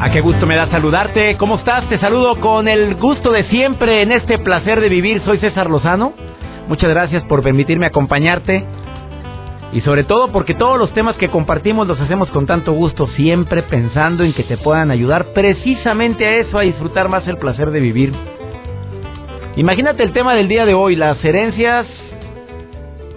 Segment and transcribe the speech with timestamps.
[0.00, 1.36] A qué gusto me da saludarte.
[1.38, 1.88] ¿Cómo estás?
[1.88, 5.20] Te saludo con el gusto de siempre en este placer de vivir.
[5.24, 6.12] Soy César Lozano.
[6.68, 8.64] Muchas gracias por permitirme acompañarte.
[9.72, 13.64] Y sobre todo porque todos los temas que compartimos los hacemos con tanto gusto, siempre
[13.64, 17.80] pensando en que te puedan ayudar precisamente a eso, a disfrutar más el placer de
[17.80, 18.12] vivir.
[19.56, 21.86] Imagínate el tema del día de hoy, las herencias.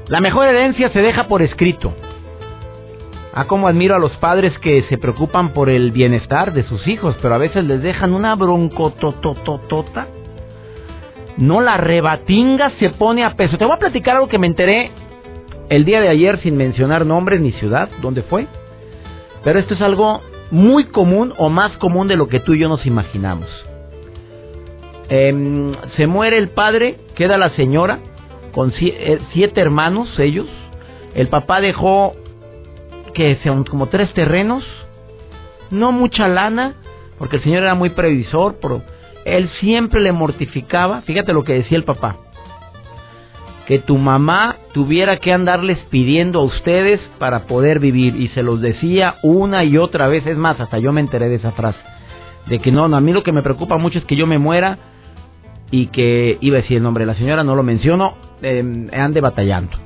[0.08, 1.94] La mejor herencia se deja por escrito.
[3.34, 7.16] Ah, como admiro a los padres que se preocupan por el bienestar de sus hijos,
[7.22, 10.08] pero a veces les dejan una broncotototota.
[11.38, 13.58] No la rebatinga se pone a peso.
[13.58, 14.92] Te voy a platicar algo que me enteré
[15.70, 18.48] el día de ayer sin mencionar nombres ni ciudad, dónde fue.
[19.46, 20.20] Pero esto es algo
[20.52, 23.48] muy común o más común de lo que tú y yo nos imaginamos.
[25.08, 28.00] Em, se muere el padre, queda la señora
[28.54, 30.48] con eh, siete hermanos, ellos.
[31.16, 32.14] El papá dejó
[33.14, 34.64] que sean como tres terrenos,
[35.70, 36.74] no mucha lana,
[37.18, 38.82] porque el señor era muy previsor, pero
[39.26, 42.18] él siempre le mortificaba, fíjate lo que decía el papá,
[43.68, 48.60] que tu mamá tuviera que andarles pidiendo a ustedes para poder vivir, y se los
[48.62, 51.80] decía una y otra vez, es más, hasta yo me enteré de esa frase,
[52.48, 54.40] de que no, no a mí lo que me preocupa mucho es que yo me
[54.40, 54.78] muera
[55.70, 59.22] y que, iba a decir el nombre de la señora, no lo menciono, eh, ande
[59.22, 59.78] batallando.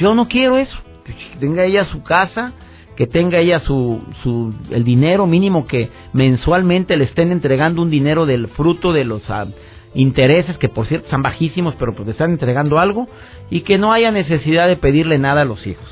[0.00, 2.52] Yo no quiero eso que tenga ella su casa,
[2.98, 8.26] que tenga ella su, su el dinero mínimo que mensualmente le estén entregando un dinero
[8.26, 9.46] del fruto de los ah,
[9.94, 13.06] intereses que por cierto están bajísimos, pero pues le están entregando algo
[13.50, 15.86] y que no haya necesidad de pedirle nada a los hijos.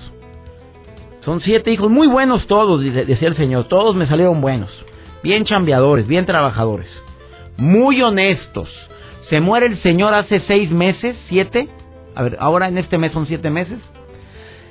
[1.25, 4.71] Son siete hijos muy buenos todos, decía el Señor, todos me salieron buenos,
[5.23, 6.89] bien chambeadores, bien trabajadores,
[7.57, 8.69] muy honestos.
[9.31, 11.69] Se muere el Señor hace seis meses, siete,
[12.17, 13.79] a ver, ahora en este mes son siete meses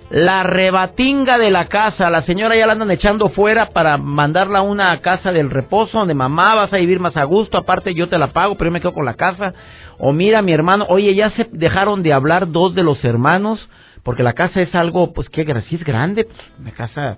[0.09, 4.63] la rebatinga de la casa, la señora ya la andan echando fuera para mandarla a
[4.63, 8.19] una casa del reposo donde mamá vas a vivir más a gusto, aparte yo te
[8.19, 9.53] la pago, pero yo me quedo con la casa.
[9.97, 13.67] O mira mi hermano, oye, ya se dejaron de hablar dos de los hermanos,
[14.03, 17.17] porque la casa es algo, pues que es grande, pues, una casa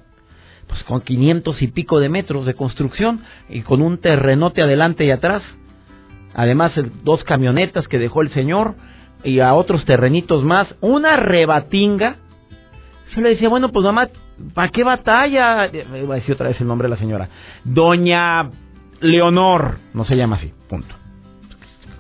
[0.68, 5.12] pues con 500 y pico de metros de construcción y con un terrenote adelante y
[5.12, 5.42] atrás.
[6.34, 6.74] Además,
[7.04, 8.76] dos camionetas que dejó el señor
[9.24, 12.18] y a otros terrenitos más, una rebatinga
[13.16, 14.10] yo le decía, bueno, pues mamá,
[14.54, 15.68] ¿para qué batalla?
[15.68, 17.30] Iba a decir otra vez el nombre de la señora.
[17.64, 18.50] Doña
[19.00, 20.94] Leonor, no se llama así, punto.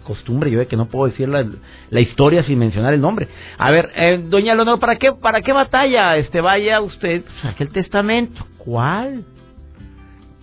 [0.03, 1.45] Costumbre yo de que no puedo decir la,
[1.89, 3.27] la historia sin mencionar el nombre.
[3.57, 6.15] A ver, eh, doña Leonor, ¿para qué, ¿para qué batalla?
[6.17, 8.45] Este, vaya usted, saque el testamento.
[8.57, 9.25] ¿Cuál?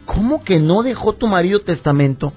[0.04, 2.32] ¿Cómo que no dejó tu marido testamento?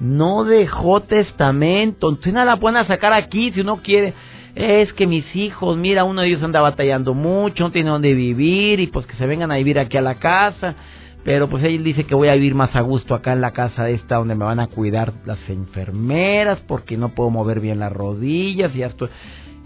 [0.00, 2.08] No dejó testamento.
[2.08, 4.14] Entonces nada la pueden sacar aquí si uno quiere
[4.54, 8.78] es que mis hijos, mira, uno de ellos anda batallando mucho, no tiene dónde vivir
[8.80, 10.76] y pues que se vengan a vivir aquí a la casa.
[11.24, 13.88] Pero pues él dice que voy a vivir más a gusto acá en la casa
[13.88, 18.74] esta donde me van a cuidar las enfermeras porque no puedo mover bien las rodillas
[18.74, 19.08] y ya estoy...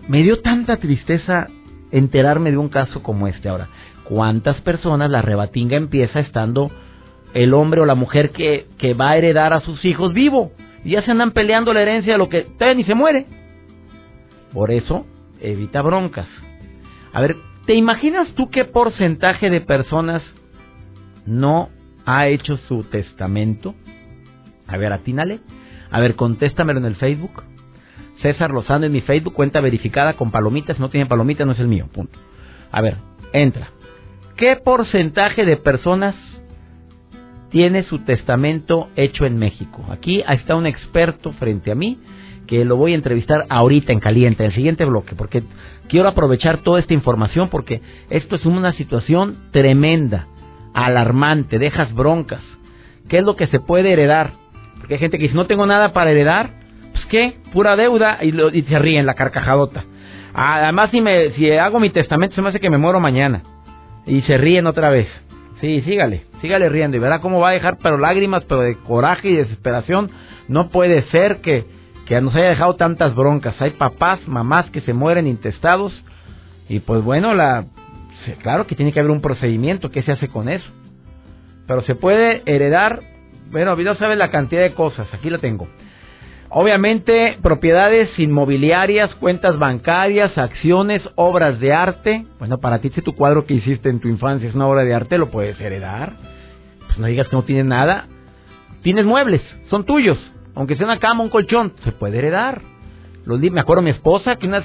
[0.07, 1.49] Me dio tanta tristeza
[1.91, 3.69] enterarme de un caso como este ahora.
[4.05, 6.71] ¿Cuántas personas la rebatinga empieza estando
[7.35, 10.53] el hombre o la mujer que, que va a heredar a sus hijos vivo?
[10.85, 12.47] Y ya se andan peleando la herencia de lo que...
[12.57, 13.27] Ten y se muere.
[14.59, 15.07] Por eso,
[15.41, 16.27] evita broncas.
[17.13, 20.21] A ver, ¿te imaginas tú qué porcentaje de personas
[21.27, 21.69] no
[22.05, 23.77] ha hecho su testamento?
[24.67, 25.39] A ver, atínale.
[25.93, 27.45] A ver, contéstamelo en el Facebook.
[28.21, 30.81] César Lozano en mi Facebook, cuenta verificada con palomitas.
[30.81, 31.87] No tiene palomitas, no es el mío.
[31.93, 32.19] Punto.
[32.73, 32.97] A ver,
[33.33, 33.69] entra.
[34.35, 36.17] ¿Qué porcentaje de personas
[37.51, 39.85] tiene su testamento hecho en México?
[39.89, 42.01] Aquí está un experto frente a mí
[42.49, 45.43] que lo voy a entrevistar ahorita en caliente, en el siguiente bloque, porque
[45.89, 50.27] quiero aprovechar toda esta información porque esto es una situación tremenda,
[50.75, 52.43] alarmante, dejas broncas.
[53.09, 54.33] ¿Qué es lo que se puede heredar?
[54.79, 56.51] Porque hay gente que dice, no tengo nada para heredar,
[56.93, 59.85] pues qué, pura deuda, y, lo, y se ríen la carcajadota.
[60.35, 63.43] Además, si, me, si hago mi testamento, se me hace que me muero mañana.
[64.07, 65.09] Y se ríen otra vez.
[65.61, 69.29] Sí, sígale, sígale riendo y verá cómo va a dejar pero lágrimas, pero de coraje
[69.29, 70.11] y desesperación.
[70.47, 71.67] No puede ser que
[72.09, 73.61] que nos haya dejado tantas broncas.
[73.61, 75.93] Hay papás, mamás que se mueren intestados
[76.69, 77.67] y pues bueno, la
[78.43, 80.67] claro que tiene que haber un procedimiento, ¿qué se hace con eso?
[81.69, 83.01] pero se puede heredar,
[83.53, 85.69] bueno, no sabes la cantidad de cosas, aquí lo tengo.
[86.49, 92.25] Obviamente, propiedades inmobiliarias, cuentas bancarias, acciones, obras de arte.
[92.39, 94.95] Bueno, para ti, si tu cuadro que hiciste en tu infancia es una obra de
[94.95, 96.15] arte, lo puedes heredar.
[96.87, 98.07] Pues no digas que no tienes nada.
[98.81, 100.19] Tienes muebles, son tuyos.
[100.59, 102.61] Aunque sea una cama, un colchón, se puede heredar.
[103.25, 104.65] Los, me acuerdo mi esposa, que unas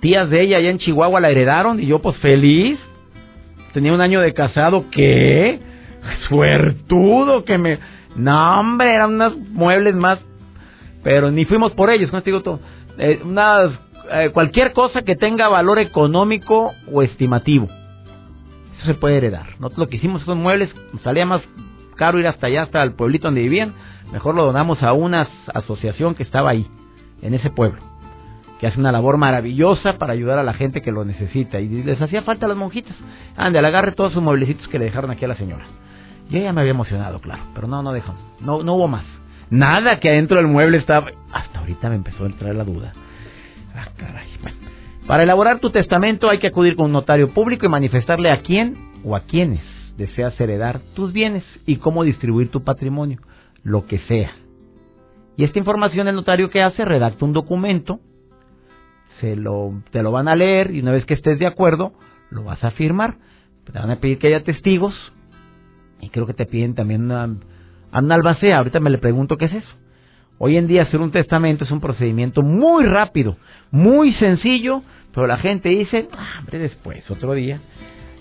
[0.00, 2.78] tías de ella allá en Chihuahua la heredaron y yo pues feliz.
[3.72, 5.60] Tenía un año de casado, ¿qué?
[6.28, 7.78] Suertudo que me...
[8.16, 10.18] No, hombre, eran unos muebles más
[11.02, 12.20] pero ni fuimos por ellos, ¿no?
[12.20, 12.60] digo todo.
[12.98, 13.20] Eh,
[14.12, 17.68] eh, cualquier cosa que tenga valor económico o estimativo.
[18.76, 19.46] Eso se puede heredar.
[19.58, 20.70] Nosotros lo que hicimos son muebles,
[21.02, 21.42] salía más
[22.00, 23.74] caro ir hasta allá, hasta el pueblito donde vivían.
[24.10, 26.66] Mejor lo donamos a una asociación que estaba ahí,
[27.20, 27.82] en ese pueblo,
[28.58, 31.60] que hace una labor maravillosa para ayudar a la gente que lo necesita.
[31.60, 32.96] Y les hacía falta a las monjitas.
[33.36, 35.66] Ande, agarre todos sus mueblecitos que le dejaron aquí a la señora.
[36.30, 38.14] Y ella me había emocionado, claro, pero no, no dejó.
[38.40, 39.04] No, no hubo más.
[39.50, 41.08] Nada que adentro del mueble estaba...
[41.30, 42.94] Hasta ahorita me empezó a entrar la duda.
[43.76, 44.26] Ah, caray.
[45.06, 48.78] Para elaborar tu testamento hay que acudir con un notario público y manifestarle a quién
[49.04, 53.20] o a quiénes deseas heredar tus bienes y cómo distribuir tu patrimonio,
[53.62, 54.32] lo que sea.
[55.36, 58.00] Y esta información el notario que hace redacta un documento,
[59.20, 61.92] se lo, te lo van a leer y una vez que estés de acuerdo,
[62.30, 63.16] lo vas a firmar.
[63.64, 64.94] Te van a pedir que haya testigos
[66.00, 67.36] y creo que te piden también una
[67.92, 69.76] Albacea, ahorita me le pregunto qué es eso.
[70.38, 73.36] Hoy en día hacer un testamento es un procedimiento muy rápido,
[73.70, 74.82] muy sencillo,
[75.12, 77.60] pero la gente dice, ah, hombre, después, otro día,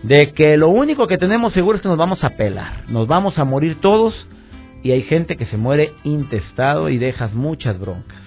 [0.03, 3.37] de que lo único que tenemos seguro es que nos vamos a pelar, nos vamos
[3.37, 4.15] a morir todos
[4.81, 8.17] y hay gente que se muere intestado y dejas muchas broncas.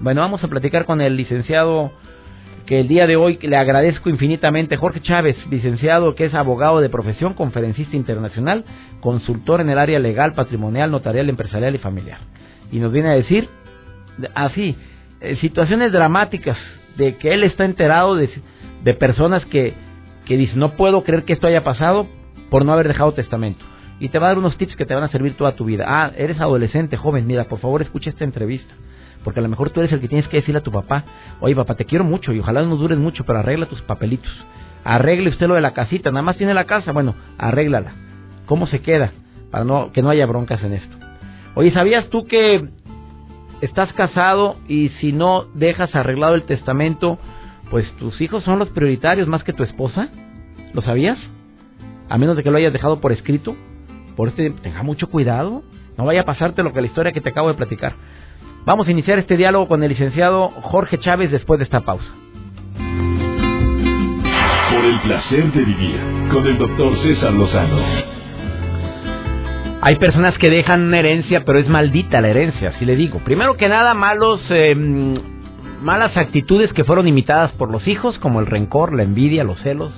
[0.00, 1.92] Bueno, vamos a platicar con el licenciado
[2.64, 6.88] que el día de hoy le agradezco infinitamente, Jorge Chávez, licenciado que es abogado de
[6.88, 8.64] profesión, conferencista internacional,
[9.00, 12.18] consultor en el área legal, patrimonial, notarial, empresarial y familiar.
[12.70, 13.48] Y nos viene a decir,
[14.34, 14.76] así,
[15.20, 16.58] eh, situaciones dramáticas
[16.96, 18.28] de que él está enterado de,
[18.84, 19.72] de personas que,
[20.28, 22.06] que dicen, no puedo creer que esto haya pasado
[22.50, 23.64] por no haber dejado testamento.
[23.98, 25.84] Y te va a dar unos tips que te van a servir toda tu vida.
[25.88, 28.72] Ah, eres adolescente, joven, mira, por favor escucha esta entrevista
[29.24, 31.04] porque a lo mejor tú eres el que tienes que decirle a tu papá,
[31.40, 34.32] oye papá, te quiero mucho y ojalá no dures mucho, pero arregla tus papelitos.
[34.84, 37.92] Arregle usted lo de la casita, nada más tiene la casa, bueno, arréglala.
[38.46, 39.12] ¿Cómo se queda?
[39.50, 40.96] Para no, que no haya broncas en esto.
[41.54, 42.68] Oye, ¿sabías tú que
[43.60, 47.18] estás casado y si no dejas arreglado el testamento,
[47.70, 50.08] pues tus hijos son los prioritarios más que tu esposa?
[50.72, 51.18] ¿Lo sabías?
[52.08, 53.56] A menos de que lo hayas dejado por escrito.
[54.16, 55.62] Por este, tenga mucho cuidado.
[55.96, 57.94] No vaya a pasarte lo que la historia que te acabo de platicar.
[58.64, 62.08] Vamos a iniciar este diálogo con el licenciado Jorge Chávez después de esta pausa.
[64.70, 65.98] Por el placer de vivir
[66.30, 67.78] con el doctor César Lozano.
[69.80, 73.20] Hay personas que dejan una herencia, pero es maldita la herencia, así le digo.
[73.20, 75.14] Primero que nada, malos, em,
[75.80, 79.92] malas actitudes que fueron imitadas por los hijos, como el rencor, la envidia, los celos.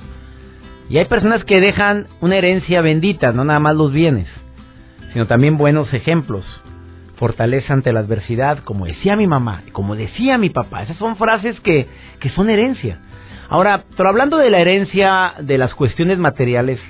[0.89, 4.29] Y hay personas que dejan una herencia bendita, no nada más los bienes,
[5.13, 6.45] sino también buenos ejemplos
[7.21, 10.85] fortaleza ante la adversidad, como decía mi mamá, como decía mi papá.
[10.85, 11.87] Esas son frases que,
[12.19, 12.99] que son herencia.
[13.51, 16.81] Ahora, pero hablando de la herencia de las cuestiones materiales,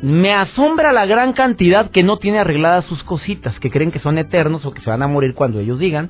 [0.00, 4.16] me asombra la gran cantidad que no tiene arregladas sus cositas, que creen que son
[4.16, 6.08] eternos o que se van a morir cuando ellos digan,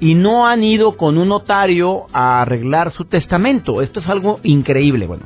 [0.00, 3.82] y no han ido con un notario a arreglar su testamento.
[3.82, 5.24] Esto es algo increíble, bueno.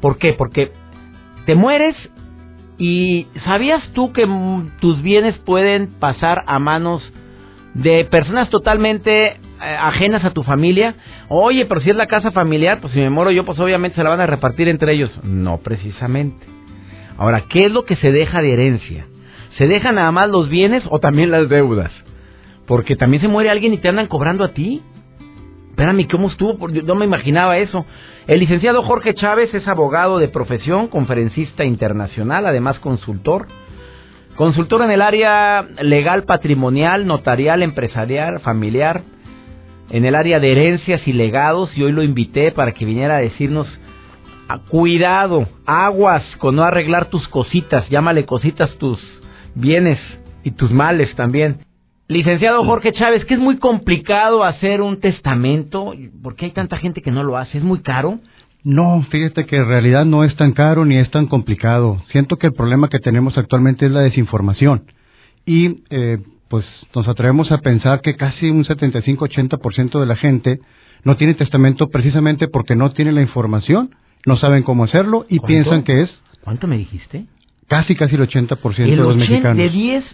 [0.00, 0.32] ¿Por qué?
[0.32, 0.72] Porque
[1.44, 1.94] te mueres
[2.78, 4.26] ¿Y sabías tú que
[4.80, 7.02] tus bienes pueden pasar a manos
[7.74, 10.94] de personas totalmente eh, ajenas a tu familia?
[11.28, 14.04] Oye, pero si es la casa familiar, pues si me muero yo, pues obviamente se
[14.04, 15.10] la van a repartir entre ellos.
[15.24, 16.46] No precisamente.
[17.16, 19.06] Ahora, ¿qué es lo que se deja de herencia?
[19.56, 21.90] ¿Se dejan nada más los bienes o también las deudas?
[22.68, 24.82] Porque también se muere alguien y te andan cobrando a ti.
[25.70, 26.68] Espérame, ¿cómo estuvo?
[26.68, 27.86] No me imaginaba eso.
[28.26, 33.48] El licenciado Jorge Chávez es abogado de profesión, conferencista internacional, además consultor.
[34.36, 39.02] Consultor en el área legal, patrimonial, notarial, empresarial, familiar,
[39.90, 43.20] en el área de herencias y legados, y hoy lo invité para que viniera a
[43.20, 43.66] decirnos,
[44.48, 49.00] ah, cuidado, aguas con no arreglar tus cositas, llámale cositas tus
[49.54, 49.98] bienes
[50.44, 51.67] y tus males también.
[52.08, 57.02] Licenciado Jorge Chávez, que es muy complicado hacer un testamento, ¿por qué hay tanta gente
[57.02, 57.58] que no lo hace?
[57.58, 58.18] ¿Es muy caro?
[58.64, 62.02] No, fíjate que en realidad no es tan caro ni es tan complicado.
[62.10, 64.84] Siento que el problema que tenemos actualmente es la desinformación.
[65.44, 70.60] Y eh, pues nos atrevemos a pensar que casi un 75-80% de la gente
[71.04, 75.82] no tiene testamento precisamente porque no tiene la información, no saben cómo hacerlo y piensan
[75.82, 76.10] que es...
[76.42, 77.26] ¿Cuánto me dijiste?
[77.68, 79.56] Casi, casi el 80% de El los 80 mexicanos.
[79.58, 80.04] de 10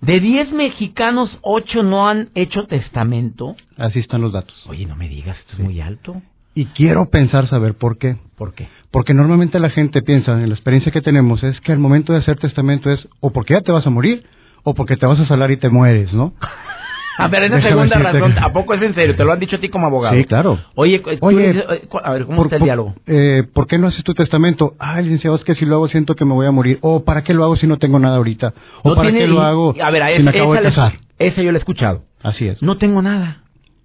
[0.00, 3.56] de 10 mexicanos, 8 no han hecho testamento.
[3.76, 4.54] Así están los datos.
[4.68, 6.22] Oye, no me digas, esto es muy alto.
[6.54, 8.16] Y quiero pensar saber por qué.
[8.36, 8.68] ¿Por qué?
[8.90, 12.20] Porque normalmente la gente piensa, en la experiencia que tenemos, es que al momento de
[12.20, 14.24] hacer testamento es o porque ya te vas a morir
[14.62, 16.32] o porque te vas a salar y te mueres, ¿no?
[17.18, 19.16] A ver, esa Déjame segunda razón, que- ¿a poco es en serio?
[19.16, 20.14] Te lo han dicho a ti como abogado.
[20.16, 20.58] Sí, claro.
[20.74, 22.94] Oye, Oye, dices, eh, a ver, ¿cómo Por, está el diálogo?
[23.06, 24.74] eh, ¿Por qué no haces tu testamento?
[24.78, 26.78] Ah, licenciado, es que si lo hago siento que me voy a morir.
[26.82, 28.52] O ¿para qué lo hago si no tengo nada ahorita?
[28.82, 30.60] O No ¿para tiene- qué lo hago A ver, a si esa, me acabo de
[30.60, 30.92] la- casar?
[31.18, 32.02] esa yo la he escuchado.
[32.22, 32.62] Así es.
[32.62, 33.42] No tengo nada.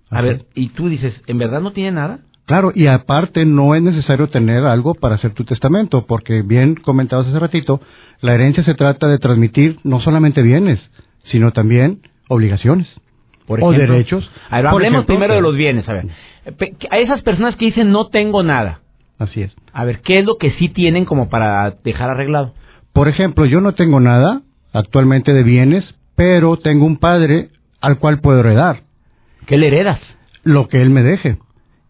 [0.10, 2.20] A Así ver, y tú dices, ¿en verdad no tiene nada?
[2.48, 7.28] Claro, y aparte no es necesario tener algo para hacer tu testamento, porque bien comentabas
[7.28, 7.80] hace ratito,
[8.20, 10.80] la herencia se trata de transmitir no solamente bienes,
[11.24, 12.88] sino también obligaciones
[13.48, 14.30] Por o derechos.
[14.50, 16.06] A ver, hablemos primero de eh, los bienes, a ver.
[16.90, 18.80] A esas personas que dicen no tengo nada,
[19.20, 19.56] Así es.
[19.74, 22.54] a ver, ¿qué es lo que sí tienen como para dejar arreglado?
[22.94, 24.42] Por ejemplo, yo no tengo nada
[24.74, 27.50] actualmente de bienes, pero tengo un padre
[27.82, 28.82] al cual puedo heredar
[29.46, 30.00] ¿Qué le heredas?
[30.44, 31.38] lo que él me deje.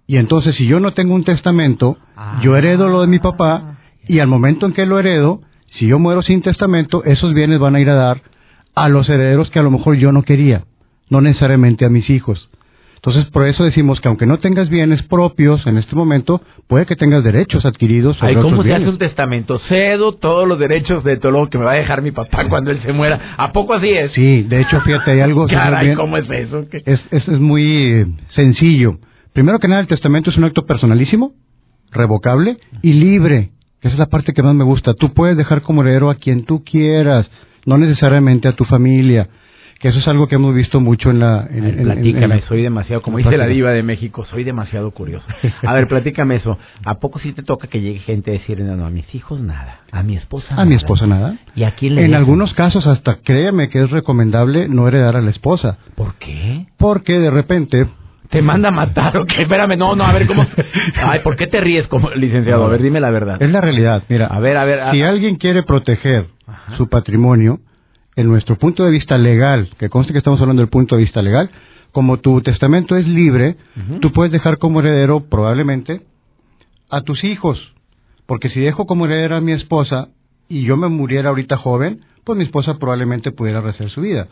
[0.07, 2.39] Y entonces, si yo no tengo un testamento, Ah.
[2.43, 3.77] yo heredo lo de mi papá
[4.07, 5.41] y al momento en que lo heredo,
[5.77, 8.21] si yo muero sin testamento, esos bienes van a ir a dar
[8.75, 10.63] a los herederos que a lo mejor yo no quería,
[11.11, 12.49] no necesariamente a mis hijos.
[12.95, 16.95] Entonces, por eso decimos que aunque no tengas bienes propios en este momento, puede que
[16.95, 19.59] tengas derechos adquiridos sobre Ay, ¿cómo otros se hace un testamento?
[19.67, 22.69] Cedo todos los derechos de todo lo que me va a dejar mi papá cuando
[22.71, 23.33] él se muera.
[23.37, 24.11] ¿A poco así es?
[24.13, 25.47] Sí, de hecho, fíjate, hay algo...
[25.49, 26.63] Caray, bien- ¿cómo es eso?
[26.69, 26.83] ¿Qué?
[26.85, 28.99] es, es, es muy eh, sencillo.
[29.33, 31.33] Primero que nada, el testamento es un acto personalísimo,
[31.91, 33.49] revocable y libre.
[33.81, 34.93] Esa es la parte que más me gusta.
[34.93, 37.29] Tú puedes dejar como heredero a quien tú quieras,
[37.65, 39.27] no necesariamente a tu familia.
[39.81, 41.47] Que eso es algo que hemos visto mucho en la...
[41.49, 45.25] En, platícame, en la- soy demasiado, como dice la diva de México, soy demasiado curioso.
[45.65, 46.57] A ver, platícame eso.
[46.85, 49.39] ¿A poco sí te toca que llegue gente a decir, no, no, a mis hijos
[49.41, 51.35] nada, a mi esposa A mi esposa nada.
[51.55, 52.21] ¿Y a quién le En dejan?
[52.23, 55.77] algunos casos hasta créeme que es recomendable no heredar a la esposa.
[55.95, 56.67] ¿Por qué?
[56.77, 57.87] Porque de repente...
[58.29, 59.41] ¿Te manda a matar o qué?
[59.41, 60.45] Espérame, no, no, a ver, ¿cómo?
[61.03, 62.63] Ay, ¿por qué te ríes como licenciado?
[62.65, 63.41] A ver, dime la verdad.
[63.41, 64.03] Es la realidad.
[64.09, 64.79] Mira, A ver, a ver.
[64.79, 66.77] a- Si alguien quiere proteger Ajá.
[66.77, 67.59] su patrimonio,
[68.15, 71.21] en nuestro punto de vista legal, que conste que estamos hablando del punto de vista
[71.21, 71.49] legal,
[71.91, 73.57] como tu testamento es libre,
[73.99, 76.01] tú puedes dejar como heredero probablemente
[76.89, 77.73] a tus hijos.
[78.25, 80.09] Porque si dejo como heredera a mi esposa
[80.47, 84.27] y yo me muriera ahorita joven, pues mi esposa probablemente pudiera rehacer su vida.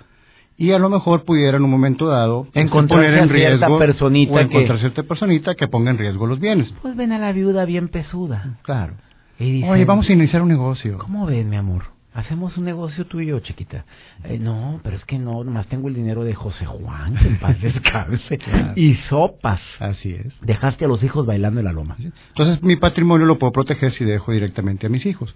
[0.57, 3.65] Y a lo mejor pudiera en un momento dado pues, Encontrarse poner en a cierta
[3.67, 6.73] riesgo personita o que- encontrar cierta personita que ponga en riesgo los bienes.
[6.81, 8.57] Pues ven a la viuda bien pesuda.
[8.63, 8.93] Claro.
[9.39, 10.97] Y dice, Oye, vamos a iniciar un negocio.
[10.97, 11.83] ¿Cómo ves, mi amor?
[12.19, 13.85] Hacemos un negocio tú y yo, chiquita.
[14.25, 17.39] Eh, no, pero es que no, nomás tengo el dinero de José Juan, que en
[17.39, 18.37] paz descanse.
[18.37, 18.73] Claro.
[18.75, 19.61] Y sopas.
[19.79, 20.33] Así es.
[20.41, 21.95] Dejaste a los hijos bailando en la loma.
[21.99, 25.33] Entonces, mi patrimonio lo puedo proteger si dejo directamente a mis hijos.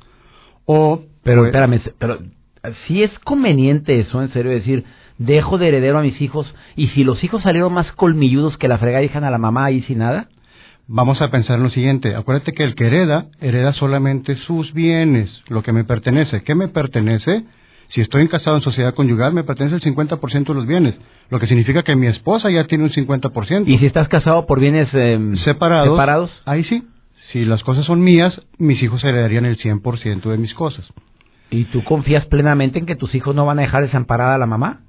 [0.66, 2.20] O, Pero pues, espérame, pero
[2.86, 4.84] si es conveniente eso, en serio, decir,
[5.18, 8.78] dejo de heredero a mis hijos y si los hijos salieron más colmilludos que la
[8.78, 10.28] fregada dejan a la mamá ahí sin nada.
[10.88, 12.16] Vamos a pensar en lo siguiente.
[12.16, 16.44] Acuérdate que el que hereda, hereda solamente sus bienes, lo que me pertenece.
[16.44, 17.44] ¿Qué me pertenece?
[17.90, 21.00] Si estoy casado en sociedad conyugal, me pertenece el 50% de los bienes,
[21.30, 23.68] lo que significa que mi esposa ya tiene un 50%.
[23.68, 26.88] Y si estás casado por bienes eh, separados, separados, ahí sí.
[27.32, 30.92] Si las cosas son mías, mis hijos heredarían el 100% de mis cosas.
[31.54, 34.48] ¿y tú confías plenamente en que tus hijos no van a dejar desamparada a la
[34.48, 34.82] mamá?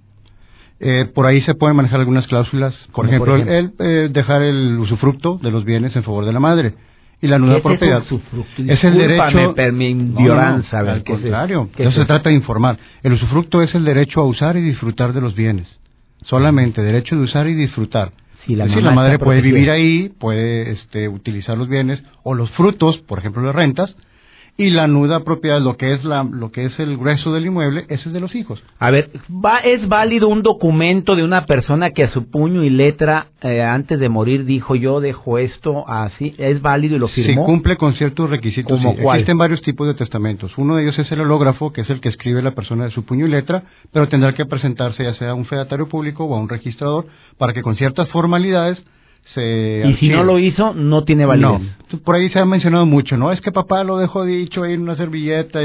[0.81, 2.75] Eh, por ahí se pueden manejar algunas cláusulas.
[2.87, 6.25] Por ¿Cómo ejemplo, por el, el, eh, dejar el usufructo de los bienes en favor
[6.25, 6.75] de la madre.
[7.23, 8.03] Y la nuda ¿Qué es eso, propiedad.
[8.03, 8.63] usufructo?
[8.67, 9.55] Es el derecho.
[9.55, 11.71] per- mi No, no, no, al contrario.
[11.75, 12.77] ¿Qué Eso es se trata de informar.
[13.03, 15.67] El usufructo es el derecho a usar y disfrutar de los bienes.
[16.23, 18.13] Solamente derecho de usar y disfrutar.
[18.45, 19.55] Si la es decir, la madre puede protegida.
[19.55, 23.97] vivir ahí, puede este, utilizar los bienes o los frutos, por ejemplo, las rentas,
[24.57, 27.87] y la nuda propiedad, lo que es la, lo que es el grueso del inmueble,
[27.89, 28.63] ese es de los hijos.
[28.79, 32.71] A ver, ¿va, ¿es válido un documento de una persona que a su puño y
[32.71, 36.37] letra eh, antes de morir dijo yo dejo esto así?
[36.39, 37.45] ¿Es válido y lo Si firmó?
[37.45, 39.03] cumple con ciertos requisitos, ¿Cómo sí.
[39.03, 39.19] cuál?
[39.19, 40.57] Existen varios tipos de testamentos.
[40.57, 43.05] Uno de ellos es el hológrafo, que es el que escribe la persona de su
[43.05, 46.41] puño y letra, pero tendrá que presentarse ya sea a un fedatario público o a
[46.41, 47.07] un registrador
[47.39, 48.81] para que con ciertas formalidades
[49.33, 49.83] se...
[49.87, 51.61] y si no lo hizo, no tiene validez.
[51.91, 51.99] No.
[52.01, 53.33] Por ahí se ha mencionado mucho, ¿no?
[53.33, 55.61] Es que papá lo dejó dicho ahí en una servilleta.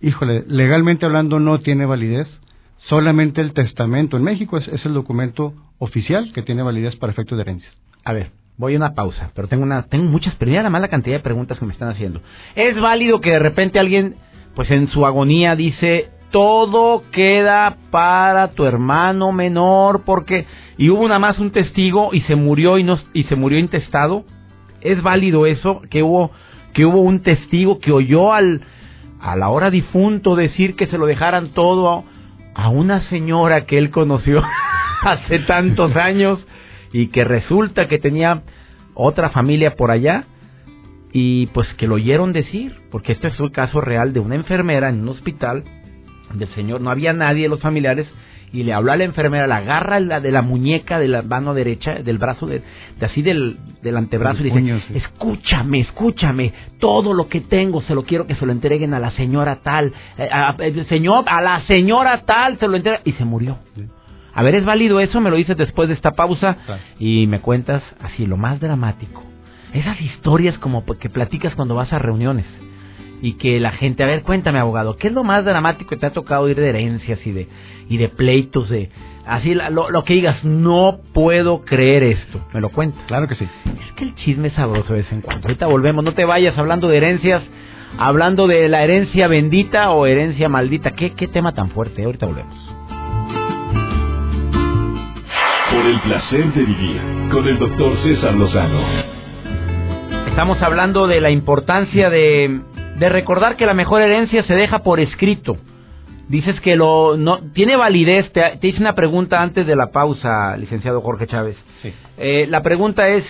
[0.00, 2.28] Híjole, legalmente hablando no tiene validez.
[2.88, 7.36] Solamente el testamento en México es, es el documento oficial que tiene validez para efectos
[7.38, 7.70] de herencia.
[8.04, 11.16] A ver, voy a una pausa, pero tengo una, tengo muchas, pero la mala cantidad
[11.16, 12.20] de preguntas que me están haciendo.
[12.54, 14.16] ¿Es válido que de repente alguien,
[14.54, 21.20] pues en su agonía dice, todo queda para tu hermano menor porque y hubo nada
[21.20, 24.24] más un testigo y se murió y no y se murió intestado?
[24.80, 26.32] ¿Es válido eso que hubo
[26.72, 28.62] que hubo un testigo que oyó al
[29.20, 32.02] a la hora difunto decir que se lo dejaran todo
[32.52, 34.42] a una señora que él conoció
[35.02, 36.44] hace tantos años
[36.92, 38.42] y que resulta que tenía
[38.94, 40.24] otra familia por allá
[41.12, 44.88] y pues que lo oyeron decir, porque este es un caso real de una enfermera
[44.88, 45.62] en un hospital
[46.34, 48.06] del señor, no había nadie de los familiares
[48.54, 51.54] y le habló a la enfermera, la agarra la de la muñeca de la mano
[51.54, 52.62] derecha, del brazo, de,
[53.00, 58.28] así del, del antebrazo y dice, escúchame, escúchame, todo lo que tengo se lo quiero
[58.28, 60.56] que se lo entreguen a la señora tal, eh, a,
[60.88, 63.58] señor, a la señora tal se lo entrega y se murió.
[64.32, 65.20] A ver, ¿es válido eso?
[65.20, 66.56] Me lo dices después de esta pausa
[67.00, 69.22] y me cuentas así lo más dramático.
[69.72, 72.46] Esas historias como que platicas cuando vas a reuniones
[73.24, 76.04] y que la gente, a ver, cuéntame abogado, ¿qué es lo más dramático que te
[76.04, 77.48] ha tocado ir de herencias y de
[77.88, 78.90] y de pleitos de
[79.26, 83.02] así lo, que digas, no puedo creer esto, me lo cuentas.
[83.06, 83.48] Claro que sí.
[83.64, 85.46] Es que el chisme es sabroso de vez en cuando.
[85.48, 87.42] Ahorita volvemos, no te vayas hablando de herencias,
[87.96, 90.90] hablando de la herencia bendita o herencia maldita.
[90.90, 92.04] ¿Qué, qué tema tan fuerte?
[92.04, 92.54] Ahorita volvemos.
[95.72, 97.00] Por el placer de vivir
[97.32, 98.80] con el doctor César Lozano.
[100.28, 105.00] Estamos hablando de la importancia de de recordar que la mejor herencia se deja por
[105.00, 105.56] escrito.
[106.28, 108.32] Dices que lo no tiene validez.
[108.32, 111.56] Te, hice una pregunta antes de la pausa, licenciado Jorge Chávez.
[111.82, 111.92] Sí.
[112.16, 113.24] Eh, la pregunta es,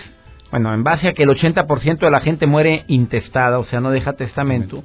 [0.51, 3.91] bueno, en base a que el 80% de la gente muere intestada, o sea, no
[3.91, 4.85] deja testamento.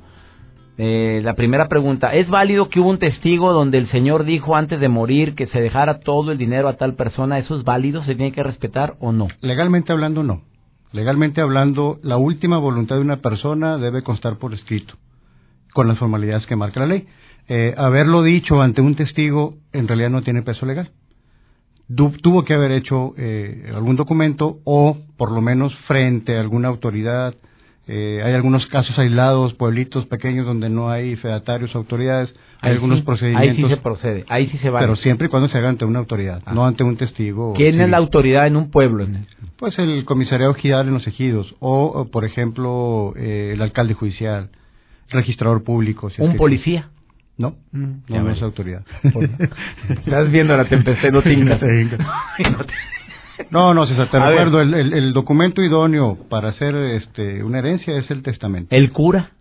[0.81, 4.79] Eh, la primera pregunta, ¿es válido que hubo un testigo donde el señor dijo antes
[4.79, 7.37] de morir que se dejara todo el dinero a tal persona?
[7.37, 8.01] ¿Eso es válido?
[8.05, 9.27] ¿Se tiene que respetar o no?
[9.41, 10.41] Legalmente hablando, no.
[10.91, 14.95] Legalmente hablando, la última voluntad de una persona debe constar por escrito,
[15.73, 17.07] con las formalidades que marca la ley.
[17.47, 20.91] Eh, haberlo dicho ante un testigo en realidad no tiene peso legal.
[22.21, 27.35] tuvo que haber hecho eh, algún documento o por lo menos frente a alguna autoridad.
[27.91, 33.57] Eh, hay algunos casos aislados, pueblitos pequeños donde no hay fedatarios, autoridades, hay algunos procedimientos.
[33.57, 34.79] Ahí sí se procede, ahí sí se va.
[34.79, 36.53] Pero siempre y cuando se haga ante una autoridad, ah.
[36.53, 37.53] no ante un testigo.
[37.53, 39.07] ¿Quién es la autoridad en un pueblo?
[39.57, 44.49] Pues el comisariado general en los ejidos, o, por ejemplo, eh, el alcalde judicial,
[45.09, 46.11] registrador público.
[46.19, 46.91] ¿Un policía?
[47.39, 48.85] No, mm, no, es autoridad.
[49.89, 51.23] Estás viendo la tempestad, no
[53.49, 58.09] No, no, César, te recuerdo, el, el, documento idóneo para hacer este, una herencia es
[58.11, 58.75] el testamento.
[58.75, 59.31] ¿El cura?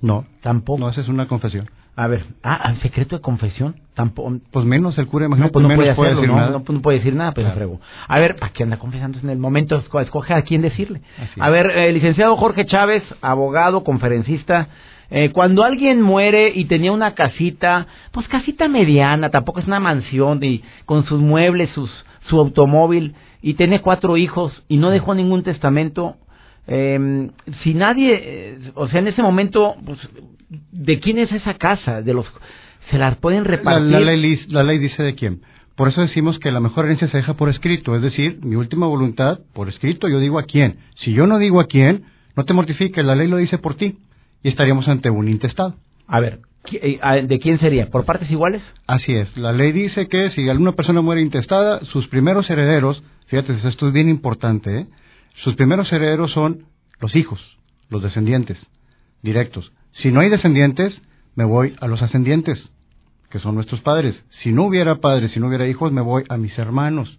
[0.00, 0.24] No.
[0.40, 0.78] Tampoco.
[0.78, 1.68] No, esa es una confesión.
[1.94, 3.76] A ver, ah, ¿el secreto de confesión?
[3.94, 4.38] Tampoco.
[4.50, 6.50] Pues menos el cura, imagínate, no, pues no puede, decir no, nada.
[6.50, 7.80] No, puede decir nada, pues claro.
[8.08, 9.76] A ver, ¿para qué anda confesando en el momento?
[9.76, 11.02] Escoge a quién decirle.
[11.38, 14.68] a ver, eh, licenciado Jorge Chávez, abogado, conferencista.
[15.14, 20.42] Eh, cuando alguien muere y tenía una casita, pues casita mediana, tampoco es una mansión,
[20.42, 21.90] y con sus muebles, sus,
[22.30, 26.16] su automóvil, y tiene cuatro hijos y no dejó ningún testamento,
[26.66, 27.28] eh,
[27.62, 29.98] si nadie, eh, o sea, en ese momento, pues,
[30.48, 32.00] ¿de quién es esa casa?
[32.00, 32.24] De los,
[32.90, 33.90] se las pueden repartir.
[33.90, 35.42] La, ley, la ley dice de quién.
[35.76, 38.86] Por eso decimos que la mejor herencia se deja por escrito, es decir, mi última
[38.86, 40.78] voluntad por escrito, yo digo a quién.
[40.96, 43.98] Si yo no digo a quién, no te mortifiques, la ley lo dice por ti
[44.42, 45.74] y estaríamos ante un intestado.
[46.06, 47.90] A ver, eh, ¿de quién sería?
[47.90, 48.62] ¿Por partes iguales?
[48.86, 49.36] Así es.
[49.36, 53.92] La ley dice que si alguna persona muere intestada, sus primeros herederos, fíjate, esto es
[53.92, 54.86] bien importante, ¿eh?
[55.42, 56.66] sus primeros herederos son
[57.00, 57.40] los hijos,
[57.88, 58.58] los descendientes,
[59.22, 59.72] directos.
[59.92, 61.00] Si no hay descendientes,
[61.34, 62.70] me voy a los ascendientes,
[63.30, 64.22] que son nuestros padres.
[64.42, 67.18] Si no hubiera padres, si no hubiera hijos, me voy a mis hermanos.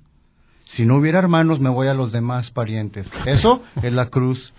[0.75, 3.07] Si no hubiera hermanos, me voy a los demás parientes.
[3.25, 4.53] Eso es la cruz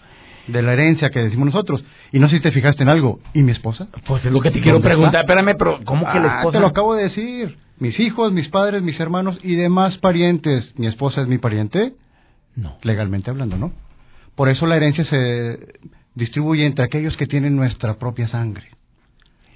[0.46, 1.84] de la herencia que decimos nosotros.
[2.12, 3.20] Y no sé si te fijaste en algo.
[3.32, 3.88] ¿Y mi esposa?
[4.06, 5.22] Pues es lo que te quiero preguntar.
[5.22, 6.58] Espérame, pero ¿cómo que la ah, esposa?
[6.58, 7.56] Te lo acabo de decir.
[7.78, 10.72] Mis hijos, mis padres, mis hermanos y demás parientes.
[10.78, 11.94] ¿Mi esposa es mi pariente?
[12.56, 12.76] No.
[12.82, 13.72] Legalmente hablando, ¿no?
[14.36, 15.58] Por eso la herencia se
[16.14, 18.66] distribuye entre aquellos que tienen nuestra propia sangre.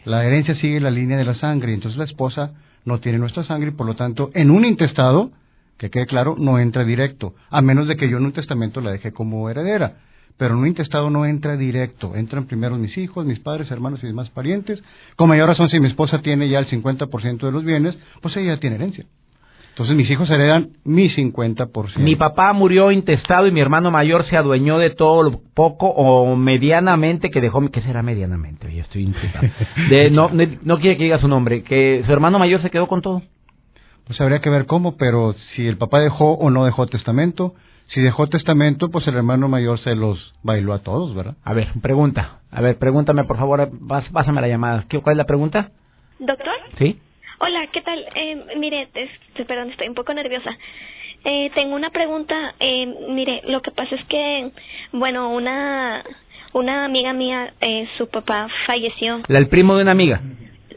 [0.04, 3.68] La herencia sigue la línea de la sangre, entonces la esposa no tiene nuestra sangre
[3.68, 5.30] y por lo tanto en un intestado,
[5.76, 8.90] que quede claro, no entra directo, a menos de que yo en un testamento la
[8.90, 9.98] deje como heredera.
[10.38, 14.06] Pero en un intestado no entra directo, entran primero mis hijos, mis padres, hermanos y
[14.06, 14.82] demás parientes.
[15.16, 18.58] Como mayor razón, si mi esposa tiene ya el 50% de los bienes, pues ella
[18.58, 19.04] tiene herencia.
[19.78, 21.98] Entonces mis hijos heredan mi 50%.
[21.98, 26.34] Mi papá murió intestado y mi hermano mayor se adueñó de todo lo poco o
[26.34, 27.60] medianamente que dejó.
[27.70, 28.74] ¿Qué será medianamente?
[28.74, 29.14] Yo estoy
[29.90, 30.30] de, no,
[30.62, 31.62] no quiere que diga su nombre.
[31.62, 33.22] Que su hermano mayor se quedó con todo.
[34.04, 37.54] Pues habría que ver cómo, pero si el papá dejó o no dejó testamento.
[37.88, 41.34] Si dejó testamento, pues el hermano mayor se los bailó a todos, ¿verdad?
[41.44, 42.40] A ver, pregunta.
[42.50, 43.70] A ver, pregúntame, por favor.
[44.12, 44.84] pásame la llamada.
[45.02, 45.70] ¿Cuál es la pregunta?
[46.18, 46.54] ¿Doctor?
[46.78, 46.98] Sí.
[47.40, 48.04] Hola, ¿qué tal?
[48.14, 48.88] Eh, mire,
[49.46, 50.50] perdón, estoy un poco nerviosa.
[51.24, 52.54] Eh, tengo una pregunta.
[52.60, 54.50] Eh, mire, lo que pasa es que,
[54.92, 56.02] bueno, una
[56.54, 59.20] Una amiga mía, eh, su papá falleció.
[59.28, 60.20] La, el primo de una amiga.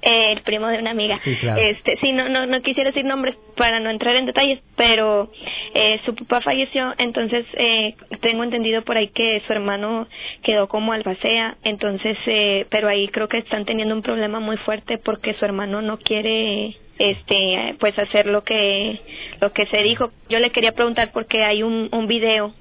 [0.03, 1.19] Eh, el primo de una amiga.
[1.23, 1.61] Sí, claro.
[1.61, 5.31] Este, sí, no, no, no quisiera decir nombres para no entrar en detalles, pero
[5.75, 10.07] eh, su papá falleció, entonces eh, tengo entendido por ahí que su hermano
[10.41, 14.97] quedó como albacea, entonces, eh, pero ahí creo que están teniendo un problema muy fuerte
[14.97, 18.99] porque su hermano no quiere este pues hacer lo que
[19.39, 22.53] lo que se dijo yo le quería preguntar porque hay un, un video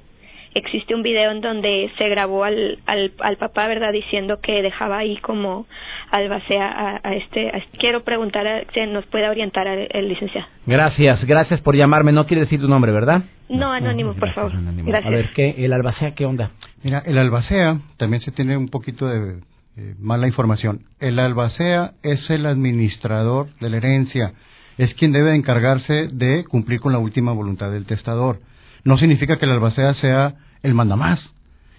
[0.54, 3.92] existe un video en donde se grabó al, al, al papá, ¿verdad?
[3.92, 5.66] Diciendo que dejaba ahí como
[6.10, 7.48] albacea a, a este.
[7.48, 10.46] a- quiero preguntar a, si nos puede orientar el, el licenciado.
[10.66, 12.12] Gracias, gracias por llamarme.
[12.12, 13.22] No quiere decir tu nombre, ¿verdad?
[13.48, 14.52] No, anónimo, por Gracias, favor.
[14.52, 14.88] Anónimo.
[14.88, 15.12] Gracias.
[15.12, 15.54] A ver, ¿qué?
[15.58, 16.50] ¿El albacea qué onda?
[16.82, 19.38] Mira, el albacea también se tiene un poquito de
[19.76, 20.80] eh, mala información.
[21.00, 24.32] El albacea es el administrador de la herencia,
[24.78, 28.38] es quien debe encargarse de cumplir con la última voluntad del testador.
[28.84, 31.20] No significa que el albacea sea el mandamás.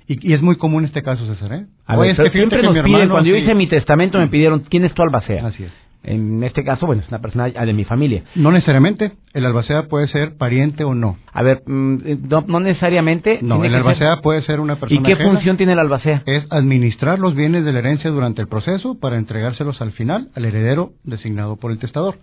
[0.08, 1.66] Y, y es muy común este caso, César, ¿eh?
[1.86, 4.62] A Oye, ver, es que siempre nos piden, cuando yo hice mi testamento me pidieron,
[4.62, 5.46] ¿quién es tu albacea?
[5.48, 5.72] Así es.
[6.04, 8.24] En este caso, bueno, es una persona de mi familia.
[8.34, 11.18] No necesariamente, el albacea puede ser pariente o no.
[11.32, 13.38] A ver, mm, no, no necesariamente.
[13.44, 15.30] No, el albacea ser- puede ser una ¿Y persona qué ajena.
[15.32, 16.24] función tiene el albacea?
[16.26, 20.44] es administrar los bienes de la herencia durante el proceso para entregárselos al final al
[20.46, 22.16] heredero designado por el testador.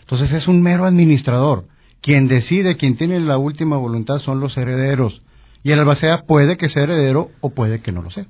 [0.00, 1.64] Entonces es un mero administrador.
[2.02, 5.20] Quien decide, quien tiene la última voluntad son los herederos.
[5.64, 8.26] Y el albacea puede que sea heredero o puede que no lo sea.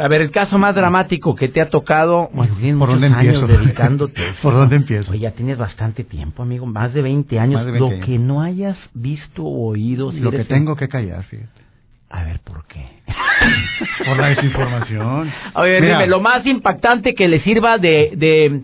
[0.00, 3.46] A ver, el caso más dramático que te ha tocado, bueno, ¿Por dónde empiezo?
[4.42, 5.12] ¿Por dónde empiezo?
[5.12, 7.64] Oye, ya tienes bastante tiempo, amigo, más de 20 años.
[7.64, 8.06] De 20 Lo años.
[8.06, 10.10] que no hayas visto o oído.
[10.10, 11.62] si Lo que tengo que callar, fíjate.
[12.10, 12.84] A ver, ¿por qué?
[14.04, 15.32] Por la desinformación.
[15.54, 18.62] A ver, Mira, dime, lo más impactante que le sirva de, de,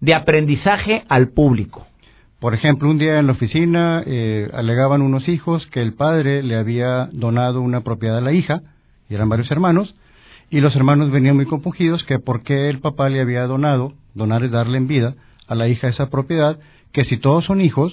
[0.00, 1.87] de aprendizaje al público.
[2.40, 6.56] Por ejemplo, un día en la oficina eh, alegaban unos hijos que el padre le
[6.56, 8.60] había donado una propiedad a la hija,
[9.08, 9.94] y eran varios hermanos,
[10.50, 14.44] y los hermanos venían muy compungidos que por qué el papá le había donado, donar
[14.44, 15.14] es darle en vida,
[15.48, 16.58] a la hija esa propiedad,
[16.92, 17.92] que si todos son hijos,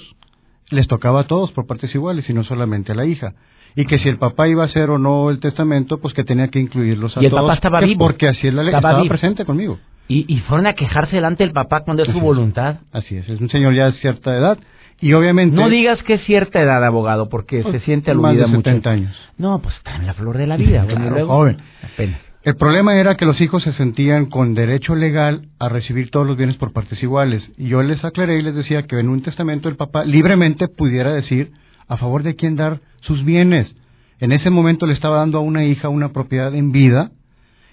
[0.69, 3.33] les tocaba a todos por partes iguales y no solamente a la hija.
[3.75, 6.47] Y que si el papá iba a hacer o no el testamento, pues que tenía
[6.47, 7.43] que incluirlos a Y el todos.
[7.43, 7.99] papá estaba vivo.
[7.99, 9.79] Porque así es la ley, Estaba estaba presente conmigo.
[10.07, 12.77] Y, y fueron a quejarse delante del papá cuando es su voluntad.
[12.91, 14.57] Así es, es un señor ya de cierta edad.
[15.01, 15.55] Y obviamente...
[15.55, 18.69] No digas que es cierta edad, abogado, porque se siente Más aludida de mucho.
[18.69, 19.15] 70 años.
[19.37, 20.85] No, pues está en la flor de la vida.
[20.85, 21.57] Claro, luego, joven.
[21.83, 22.21] Apenas.
[22.43, 26.37] El problema era que los hijos se sentían con derecho legal a recibir todos los
[26.37, 27.43] bienes por partes iguales.
[27.57, 31.11] Y yo les aclaré y les decía que en un testamento el papá libremente pudiera
[31.11, 31.51] decir
[31.87, 33.75] a favor de quién dar sus bienes.
[34.19, 37.11] En ese momento le estaba dando a una hija una propiedad en vida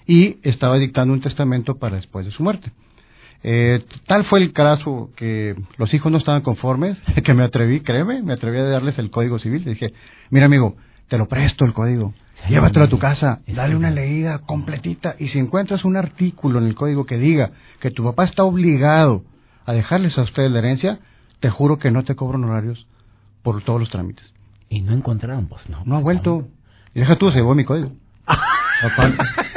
[0.05, 2.71] y estaba dictando un testamento para después de su muerte.
[3.43, 8.21] Eh, tal fue el caso que los hijos no estaban conformes, que me atreví, créeme,
[8.21, 9.63] me atreví a darles el código civil.
[9.65, 9.93] Le dije,
[10.29, 10.75] mira amigo,
[11.09, 12.13] te lo presto el código,
[12.49, 16.75] llévatelo a tu casa, dale una leída completita y si encuentras un artículo en el
[16.75, 19.23] código que diga que tu papá está obligado
[19.65, 20.99] a dejarles a ustedes la herencia,
[21.39, 22.87] te juro que no te cobro honorarios
[23.43, 24.33] por todos los trámites.
[24.69, 25.83] Y no encontraron, pues no.
[25.85, 26.47] No ha vuelto.
[26.95, 27.91] Y deja tú, se llevó mi código.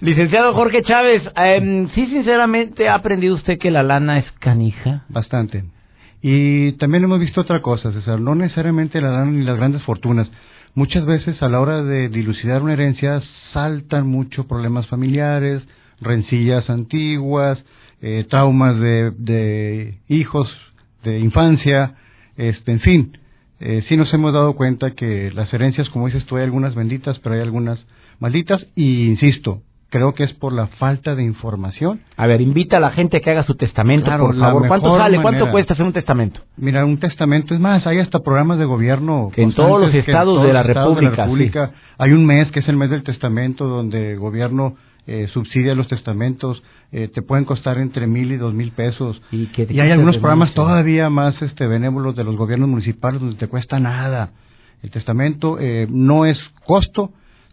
[0.00, 5.04] Licenciado Jorge Chávez, em, sí, sinceramente, ¿ha aprendido usted que la lana es canija?
[5.08, 5.64] Bastante.
[6.22, 10.30] Y también hemos visto otra cosa, César, no necesariamente la lana ni las grandes fortunas.
[10.74, 13.20] Muchas veces a la hora de dilucidar una herencia
[13.52, 15.66] saltan muchos problemas familiares,
[16.00, 17.64] rencillas antiguas,
[18.02, 20.48] eh, traumas de, de hijos,
[21.02, 21.94] de infancia,
[22.36, 23.18] este, en fin.
[23.60, 27.18] Eh, sí nos hemos dado cuenta que las herencias, como dices tú, hay algunas benditas,
[27.18, 27.84] pero hay algunas
[28.18, 28.66] malditas.
[28.74, 32.90] Y insisto, creo que es por la falta de información A ver, invita a la
[32.92, 34.68] gente a que haga su testamento, Claro, por la favor.
[34.68, 35.20] ¿Cuánto sale?
[35.20, 36.40] ¿Cuánto cuesta hacer un testamento?
[36.56, 39.30] Mira, un testamento, es más, hay hasta programas de gobierno.
[39.34, 42.50] Que en todos los que en estados todos de la estados República, Hay un mes
[42.52, 44.76] que es el mes del testamento donde el gobierno
[45.06, 49.20] eh, subsidia los testamentos, eh, te pueden costar entre mil y dos mil pesos.
[49.32, 53.20] Y que Y hay algunos de programas todavía más este, benévolos de los gobiernos municipales
[53.20, 54.30] donde te cuesta nada.
[54.82, 57.10] El testamento eh, no es costo,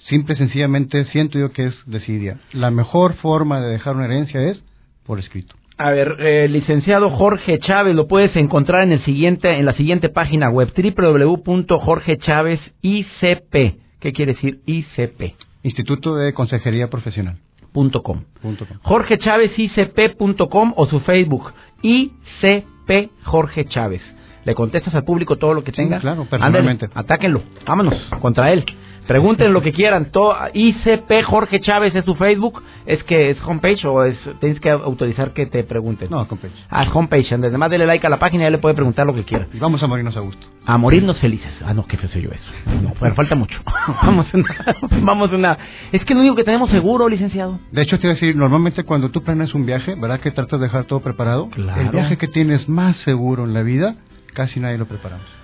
[0.09, 2.37] simple y sencillamente siento yo que es desidia.
[2.53, 4.63] La mejor forma de dejar una herencia es
[5.05, 5.55] por escrito.
[5.79, 10.09] A ver, eh, licenciado Jorge Chávez, lo puedes encontrar en el siguiente, en la siguiente
[10.09, 13.53] página web, www.jorgechávez.icp.
[13.99, 15.35] ¿Qué quiere decir ICP?
[15.63, 17.37] Instituto de Consejería Profesional.
[17.73, 18.23] Punto com.
[18.41, 18.77] Punto com.
[18.81, 24.01] jorgechávez.icp.com o su Facebook ICP Jorge Chávez.
[24.45, 25.99] Le contestas al público todo lo que Sí, tenga.
[25.99, 26.87] claro, Ándale, personalmente.
[26.93, 27.41] atáquenlo.
[27.65, 28.63] Vámonos contra él.
[29.07, 30.09] Pregunten lo que quieran.
[30.53, 32.61] ICP Jorge Chávez es su Facebook.
[32.85, 36.09] ¿Es que es homepage o es, tienes que autorizar que te pregunten?
[36.09, 36.53] No, homepage.
[36.69, 37.33] Ah, homepage.
[37.33, 39.47] Además, dele like a la página y él le puede preguntar lo que quiera.
[39.53, 40.45] Y vamos a morirnos a gusto.
[40.65, 41.51] A morirnos felices.
[41.65, 42.51] Ah, no, qué feo soy yo eso.
[42.81, 43.59] No, pero falta mucho.
[44.03, 44.55] vamos a una,
[45.01, 45.57] vamos una...
[45.91, 47.59] Es que lo único que tenemos seguro, licenciado.
[47.71, 50.59] De hecho, te iba a decir, normalmente cuando tú planeas un viaje, ¿verdad que tratas
[50.59, 51.49] de dejar todo preparado?
[51.49, 51.81] Claro.
[51.81, 53.95] El viaje que tienes más seguro en la vida,
[54.33, 55.36] casi nadie lo preparamos.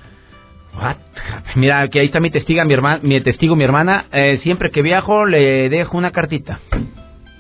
[0.76, 0.96] What?
[1.56, 4.06] Mira, que ahí está mi testigo, mi hermana, mi testigo, mi hermana.
[4.12, 6.60] Eh, siempre que viajo le dejo una cartita.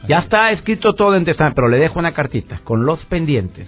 [0.07, 3.67] Ya está escrito todo en testamento, pero le dejo una cartita con los pendientes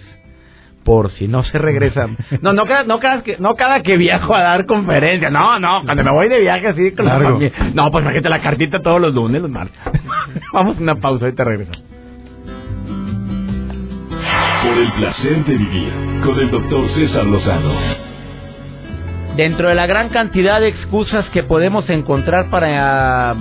[0.86, 2.16] por si no se regresan.
[2.40, 5.30] No, no cada, no cada que, no cada que viajo a dar conferencia.
[5.30, 7.52] No, no, cuando me voy de viaje así con la familia.
[7.74, 9.76] No, pues imagínate la cartita todos los lunes, los martes.
[10.52, 11.82] Vamos a una pausa, ahorita regresamos.
[14.62, 15.92] Por el placer de vivir
[16.24, 18.15] con el doctor César Lozano.
[19.36, 23.34] Dentro de la gran cantidad de excusas que podemos encontrar para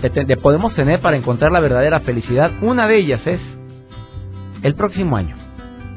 [0.00, 3.40] de- podemos tener para encontrar la verdadera felicidad, una de ellas es
[4.62, 5.36] el próximo año.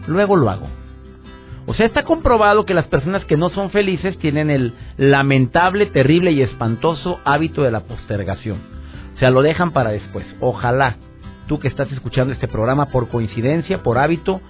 [0.07, 0.67] Luego lo hago.
[1.67, 6.31] O sea, está comprobado que las personas que no son felices tienen el lamentable, terrible
[6.31, 8.59] y espantoso hábito de la postergación.
[9.15, 10.25] O sea, lo dejan para después.
[10.41, 10.97] Ojalá
[11.47, 14.41] tú que estás escuchando este programa por coincidencia, por hábito,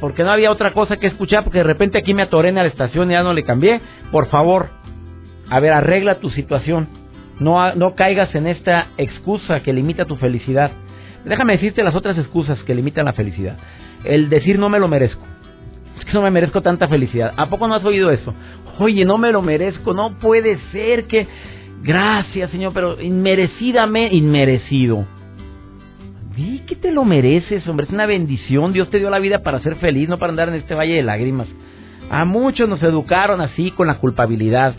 [0.00, 2.66] porque no había otra cosa que escuchar, porque de repente aquí me atoré en la
[2.66, 3.80] estación y ya no le cambié.
[4.10, 4.68] Por favor,
[5.48, 6.88] a ver, arregla tu situación.
[7.38, 10.70] No, no caigas en esta excusa que limita tu felicidad.
[11.24, 13.56] Déjame decirte las otras excusas que limitan la felicidad.
[14.04, 15.22] El decir no me lo merezco.
[15.98, 17.32] Es que no me merezco tanta felicidad.
[17.36, 18.34] ¿A poco no has oído eso?
[18.78, 19.94] Oye, no me lo merezco.
[19.94, 21.26] No puede ser que...
[21.82, 24.14] Gracias, Señor, pero inmerecidamente...
[24.14, 25.04] Inmerecido.
[26.36, 27.86] Di que te lo mereces, hombre.
[27.86, 28.72] Es una bendición.
[28.72, 31.02] Dios te dio la vida para ser feliz, no para andar en este valle de
[31.02, 31.48] lágrimas.
[32.10, 34.74] A muchos nos educaron así, con la culpabilidad,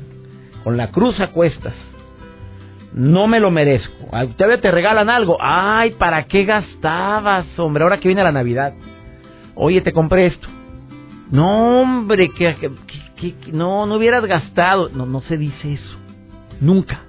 [0.63, 1.73] con la cruz a cuestas.
[2.93, 4.15] No me lo merezco.
[4.15, 5.37] A Todavía te regalan algo.
[5.41, 7.83] Ay, ¿para qué gastabas, hombre?
[7.83, 8.73] Ahora que viene la Navidad.
[9.55, 10.47] Oye, te compré esto.
[11.31, 12.71] No, hombre, que-
[13.51, 14.89] no, no hubieras gastado.
[14.89, 15.97] No, no se dice eso.
[16.61, 17.01] Nunca.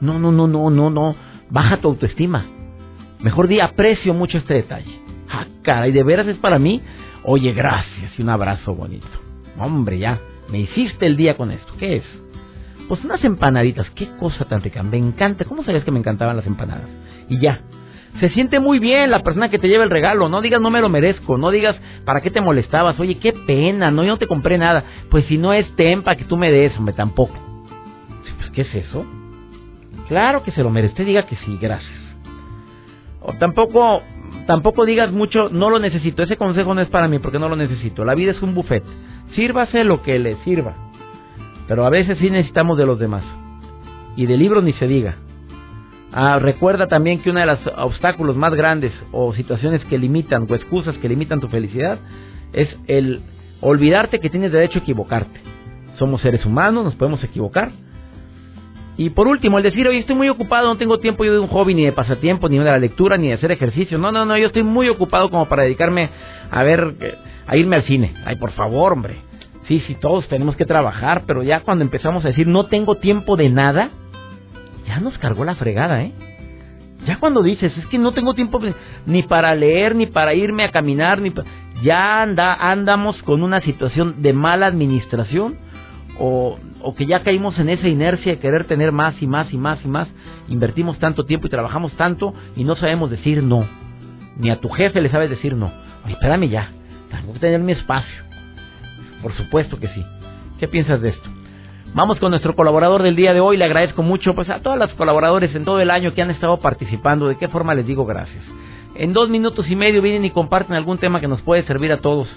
[0.00, 1.14] No, no, no, no, no, no.
[1.50, 2.46] Baja tu autoestima.
[3.22, 4.98] Mejor di, aprecio mucho este detalle.
[5.30, 6.82] Ah, caray, ¿de veras es para mí?
[7.24, 9.06] Oye, gracias y un abrazo bonito.
[9.58, 11.72] Hombre, ya, me hiciste el día con esto.
[11.78, 12.04] ¿Qué es?
[12.88, 13.88] Pues unas empanaditas.
[13.90, 14.82] Qué cosa tan rica.
[14.82, 15.44] Me encanta.
[15.44, 16.88] ¿Cómo sabías que me encantaban las empanadas?
[17.28, 17.60] Y ya.
[18.20, 20.28] Se siente muy bien la persona que te lleva el regalo.
[20.28, 21.38] No digas no me lo merezco.
[21.38, 22.98] No digas para qué te molestabas.
[23.00, 23.90] Oye, qué pena.
[23.90, 24.84] No, yo no te compré nada.
[25.10, 27.34] Pues si no es tempa que tú me des, hombre, tampoco.
[28.38, 29.06] Pues, ¿qué es eso?
[30.08, 31.04] Claro que se lo merece.
[31.04, 32.01] Diga que sí, gracias.
[33.24, 34.02] O tampoco,
[34.46, 36.22] tampoco digas mucho, no lo necesito.
[36.22, 38.04] Ese consejo no es para mí porque no lo necesito.
[38.04, 38.82] La vida es un buffet.
[39.34, 40.74] Sírvase lo que le sirva.
[41.68, 43.24] Pero a veces sí necesitamos de los demás.
[44.16, 45.16] Y de libros ni se diga.
[46.12, 50.54] Ah, recuerda también que uno de los obstáculos más grandes o situaciones que limitan o
[50.54, 51.98] excusas que limitan tu felicidad
[52.52, 53.22] es el
[53.62, 55.40] olvidarte que tienes derecho a equivocarte.
[55.98, 57.72] Somos seres humanos, nos podemos equivocar.
[58.96, 61.48] Y por último, el decir, oye, estoy muy ocupado, no tengo tiempo yo de un
[61.48, 63.96] hobby, ni de pasatiempo, ni de la lectura, ni de hacer ejercicio.
[63.98, 66.10] No, no, no, yo estoy muy ocupado como para dedicarme
[66.50, 68.12] a ver, a irme al cine.
[68.26, 69.16] Ay, por favor, hombre.
[69.66, 73.36] Sí, sí, todos tenemos que trabajar, pero ya cuando empezamos a decir, no tengo tiempo
[73.36, 73.90] de nada,
[74.86, 76.12] ya nos cargó la fregada, ¿eh?
[77.06, 78.60] Ya cuando dices, es que no tengo tiempo
[79.06, 81.44] ni para leer, ni para irme a caminar, ni pa-
[81.82, 85.56] ya anda, andamos con una situación de mala administración
[86.18, 89.56] o, o que ya caímos en esa inercia de querer tener más y más y
[89.56, 90.08] más y más,
[90.48, 93.66] invertimos tanto tiempo y trabajamos tanto y no sabemos decir no.
[94.36, 95.72] Ni a tu jefe le sabes decir no.
[96.04, 96.70] Oye, espérame ya,
[97.10, 98.22] tengo que tener mi espacio.
[99.22, 100.04] Por supuesto que sí.
[100.58, 101.28] ¿Qué piensas de esto?
[101.94, 103.56] Vamos con nuestro colaborador del día de hoy.
[103.56, 106.58] Le agradezco mucho pues, a todos los colaboradores en todo el año que han estado
[106.60, 107.28] participando.
[107.28, 108.42] ¿De qué forma les digo gracias?
[108.94, 111.98] En dos minutos y medio vienen y comparten algún tema que nos puede servir a
[111.98, 112.28] todos.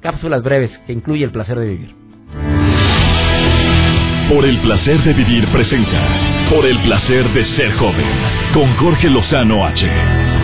[0.00, 2.03] Cápsulas breves que incluye el placer de vivir.
[4.28, 6.48] Por el placer de vivir presenta.
[6.48, 8.06] Por el placer de ser joven.
[8.54, 10.43] Con Jorge Lozano H.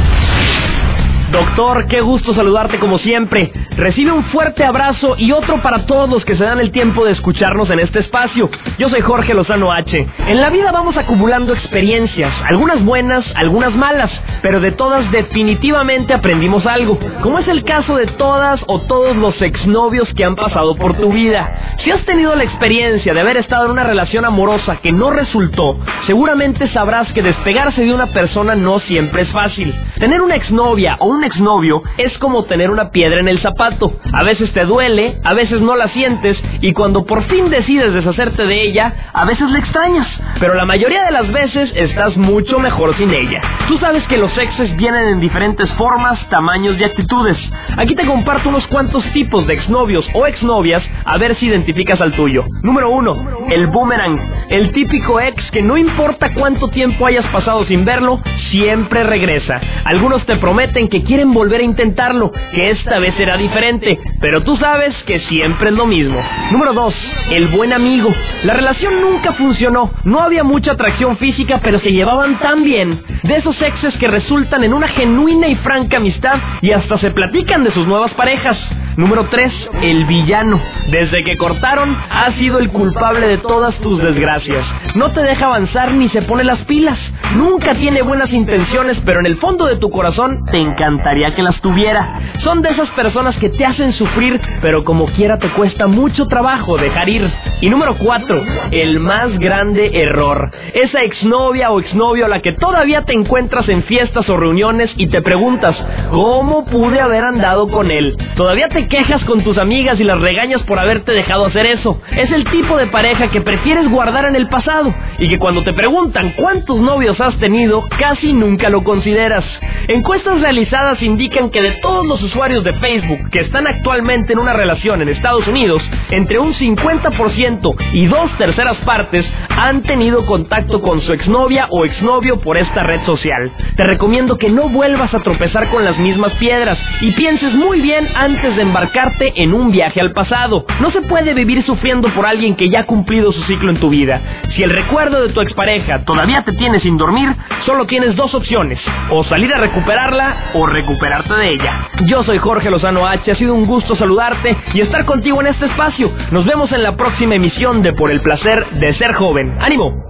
[1.30, 3.52] Doctor, qué gusto saludarte como siempre.
[3.76, 7.12] Recibe un fuerte abrazo y otro para todos los que se dan el tiempo de
[7.12, 8.50] escucharnos en este espacio.
[8.78, 10.08] Yo soy Jorge Lozano H.
[10.26, 14.10] En la vida vamos acumulando experiencias, algunas buenas, algunas malas,
[14.42, 19.40] pero de todas definitivamente aprendimos algo, como es el caso de todas o todos los
[19.40, 21.76] exnovios que han pasado por tu vida.
[21.84, 25.78] Si has tenido la experiencia de haber estado en una relación amorosa que no resultó,
[26.06, 29.72] seguramente sabrás que despegarse de una persona no siempre es fácil.
[30.00, 33.92] Tener una exnovia o un exnovio es como tener una piedra en el zapato.
[34.14, 38.46] A veces te duele, a veces no la sientes y cuando por fin decides deshacerte
[38.46, 40.08] de ella, a veces la extrañas.
[40.40, 43.42] Pero la mayoría de las veces estás mucho mejor sin ella.
[43.68, 47.36] Tú sabes que los exes vienen en diferentes formas, tamaños y actitudes.
[47.76, 52.12] Aquí te comparto unos cuantos tipos de exnovios o exnovias a ver si identificas al
[52.12, 52.46] tuyo.
[52.62, 53.16] Número uno,
[53.50, 54.18] el boomerang.
[54.48, 59.60] El típico ex que no importa cuánto tiempo hayas pasado sin verlo, siempre regresa.
[59.90, 64.56] Algunos te prometen que quieren volver a intentarlo, que esta vez será diferente, pero tú
[64.56, 66.22] sabes que siempre es lo mismo.
[66.52, 66.94] Número 2.
[67.32, 68.08] El buen amigo.
[68.44, 73.02] La relación nunca funcionó, no había mucha atracción física, pero se llevaban tan bien.
[73.24, 77.64] De esos exes que resultan en una genuina y franca amistad y hasta se platican
[77.64, 78.56] de sus nuevas parejas.
[78.96, 79.52] Número 3.
[79.82, 80.60] El villano.
[80.88, 84.64] Desde que cortaron, ha sido el culpable de todas tus desgracias.
[84.94, 86.98] No te deja avanzar ni se pone las pilas.
[87.34, 91.60] Nunca tiene buenas intenciones, pero en el fondo de tu corazón te encantaría que las
[91.60, 92.20] tuviera.
[92.44, 96.76] Son de esas personas que te hacen sufrir, pero como quiera te cuesta mucho trabajo
[96.76, 97.28] dejar ir.
[97.60, 98.42] Y número 4.
[98.70, 100.50] El más grande error.
[100.74, 105.08] Esa exnovia o exnovio a la que todavía te encuentras en fiestas o reuniones y
[105.08, 105.76] te preguntas,
[106.10, 108.16] ¿cómo pude haber andado con él?
[108.36, 112.00] Todavía te quejas con tus amigas y las regañas por haberte dejado hacer eso.
[112.16, 115.72] Es el tipo de pareja que prefieres guardar en el pasado y que cuando te
[115.72, 119.44] preguntan cuántos novios has tenido, casi nunca lo consideras.
[119.88, 124.52] Encuestas realizadas indican que de todos los usuarios de Facebook que están actualmente en una
[124.52, 131.00] relación en Estados Unidos, entre un 50% y dos terceras partes han tenido contacto con
[131.00, 133.50] su exnovia o exnovio por esta red social.
[133.76, 138.08] Te recomiendo que no vuelvas a tropezar con las mismas piedras y pienses muy bien
[138.14, 140.64] antes de embarcarte en un viaje al pasado.
[140.80, 143.90] No se puede vivir sufriendo por alguien que ya ha cumplido su ciclo en tu
[143.90, 144.20] vida.
[144.54, 147.34] Si el recuerdo de tu expareja todavía te tiene sin dormir,
[147.66, 148.78] solo tienes dos opciones,
[149.10, 151.88] o salir a recuperarla o recuperarte de ella.
[152.06, 155.66] Yo soy Jorge Lozano H, ha sido un gusto saludarte y estar contigo en este
[155.66, 156.10] espacio.
[156.30, 159.56] Nos vemos en la próxima emisión de Por el placer de ser joven.
[159.60, 160.04] ¡Ánimo!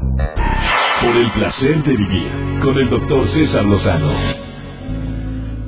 [1.01, 2.29] Por el placer de vivir
[2.63, 4.11] con el doctor César Lozano.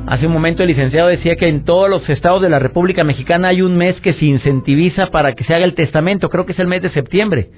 [0.07, 3.49] Hace un momento el licenciado decía que en todos los estados de la República Mexicana
[3.49, 6.59] hay un mes que se incentiviza para que se haga el testamento, creo que es
[6.59, 7.49] el mes de septiembre.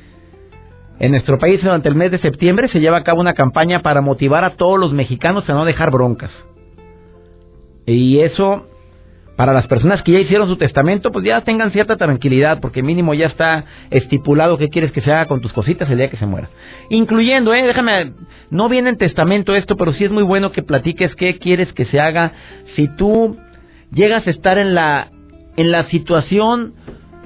[1.00, 4.00] En nuestro país durante el mes de septiembre se lleva a cabo una campaña para
[4.00, 6.30] motivar a todos los mexicanos a no dejar broncas.
[7.86, 8.66] Y eso
[9.36, 13.14] para las personas que ya hicieron su testamento, pues ya tengan cierta tranquilidad, porque mínimo
[13.14, 16.26] ya está estipulado qué quieres que se haga con tus cositas el día que se
[16.26, 16.50] muera.
[16.88, 18.12] Incluyendo, eh, déjame,
[18.50, 21.84] no viene en testamento esto, pero sí es muy bueno que platiques qué quieres que
[21.86, 22.32] se haga
[22.76, 23.36] si tú
[23.90, 25.08] llegas a estar en la,
[25.56, 26.74] en la situación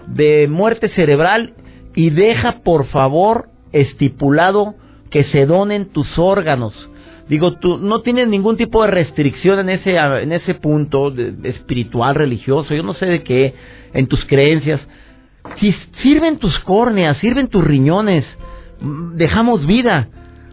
[0.06, 1.52] de muerte cerebral
[1.94, 4.74] y deja por favor estipulado
[5.10, 6.74] que se donen tus órganos
[7.28, 12.14] Digo, tú no tienes ningún tipo de restricción en ese, en ese punto de, espiritual,
[12.14, 13.54] religioso, yo no sé de qué,
[13.92, 14.80] en tus creencias.
[15.60, 18.24] Si sirven tus córneas, sirven tus riñones,
[18.80, 20.08] mm, dejamos vida.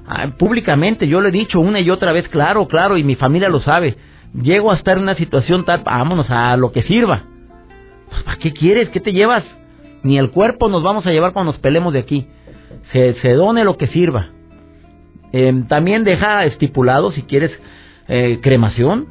[0.06, 3.48] Ah, públicamente, yo lo he dicho una y otra vez, claro, claro, y mi familia
[3.48, 3.96] lo sabe.
[4.34, 7.24] Llego a estar en una situación tal, vámonos a lo que sirva.
[8.10, 8.90] Pues, ¿Para qué quieres?
[8.90, 9.46] ¿Qué te llevas?
[10.04, 12.28] Ni el cuerpo nos vamos a llevar cuando nos pelemos de aquí.
[12.92, 14.30] Se, se done lo que sirva.
[15.32, 17.52] Em, también deja estipulado si quieres
[18.08, 19.08] eh, cremación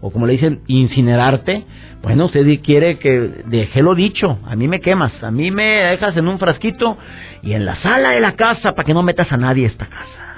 [0.00, 1.64] o como le dicen, incinerarte.
[2.02, 6.16] Bueno, usted quiere que deje lo dicho, a mí me quemas, a mí me dejas
[6.16, 6.96] en un frasquito
[7.42, 10.28] y en la sala de la casa para que no metas a nadie esta casa.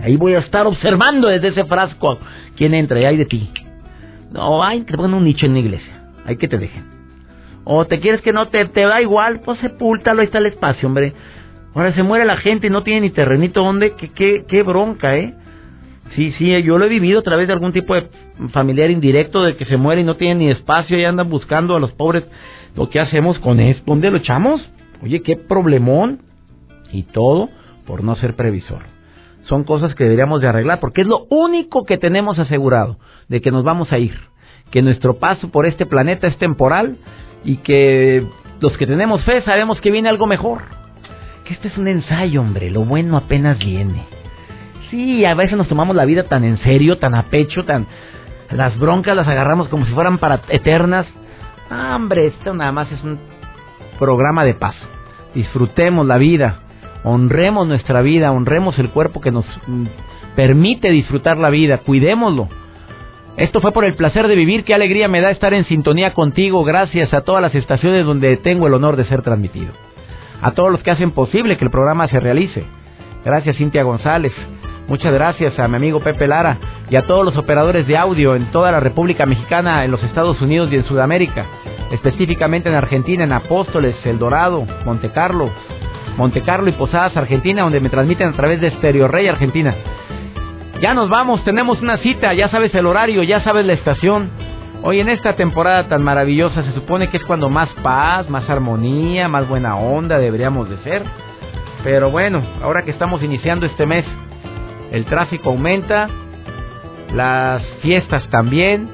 [0.00, 2.18] Ahí voy a estar observando desde ese frasco
[2.56, 3.50] quién entra y hay de ti.
[4.30, 6.84] No, hay te pongan un nicho en la iglesia, hay que te dejen.
[7.64, 10.86] O te quieres que no te, te da igual, pues sepúltalo, ahí está el espacio,
[10.88, 11.12] hombre.
[11.74, 15.16] Ahora se muere la gente y no tiene ni terrenito donde, qué, qué, qué bronca,
[15.16, 15.34] ¿eh?
[16.14, 18.08] Sí, sí, yo lo he vivido a través de algún tipo de
[18.52, 21.80] familiar indirecto de que se muere y no tiene ni espacio y andan buscando a
[21.80, 22.24] los pobres.
[22.74, 24.66] Lo que hacemos con eso, ¿dónde lo echamos?
[25.02, 26.20] Oye, qué problemón.
[26.90, 27.50] Y todo
[27.86, 28.82] por no ser previsor.
[29.42, 33.50] Son cosas que deberíamos de arreglar porque es lo único que tenemos asegurado de que
[33.50, 34.14] nos vamos a ir.
[34.70, 36.96] Que nuestro paso por este planeta es temporal
[37.44, 38.26] y que
[38.60, 40.77] los que tenemos fe sabemos que viene algo mejor
[41.54, 44.04] este es un ensayo, hombre, lo bueno apenas viene.
[44.90, 47.86] Sí, a veces nos tomamos la vida tan en serio, tan a pecho, tan...
[48.50, 51.06] Las broncas las agarramos como si fueran para eternas.
[51.70, 53.18] Ah, hombre, esto nada más es un
[53.98, 54.74] programa de paz.
[55.34, 56.60] Disfrutemos la vida,
[57.04, 59.84] honremos nuestra vida, honremos el cuerpo que nos mm,
[60.34, 62.48] permite disfrutar la vida, cuidémoslo.
[63.36, 66.64] Esto fue por el placer de vivir, qué alegría me da estar en sintonía contigo,
[66.64, 69.72] gracias a todas las estaciones donde tengo el honor de ser transmitido
[70.40, 72.64] a todos los que hacen posible que el programa se realice.
[73.24, 74.32] Gracias Cintia González,
[74.86, 76.58] muchas gracias a mi amigo Pepe Lara,
[76.90, 80.40] y a todos los operadores de audio en toda la República Mexicana, en los Estados
[80.40, 81.46] Unidos y en Sudamérica,
[81.90, 85.50] específicamente en Argentina, en Apóstoles, El Dorado, Monte Carlo,
[86.16, 89.74] Monte Carlo y Posadas, Argentina, donde me transmiten a través de Stereo Rey, Argentina.
[90.80, 94.30] Ya nos vamos, tenemos una cita, ya sabes el horario, ya sabes la estación.
[94.80, 99.28] Hoy en esta temporada tan maravillosa se supone que es cuando más paz, más armonía,
[99.28, 101.02] más buena onda deberíamos de ser.
[101.82, 104.04] Pero bueno, ahora que estamos iniciando este mes,
[104.92, 106.08] el tráfico aumenta,
[107.12, 108.88] las fiestas también,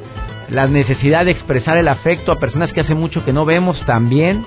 [0.49, 4.47] la necesidad de expresar el afecto a personas que hace mucho que no vemos también.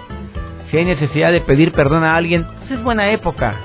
[0.72, 3.56] Si hay necesidad de pedir perdón a alguien, pues es buena época.